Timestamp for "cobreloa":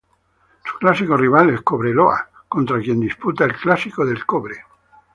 1.61-2.27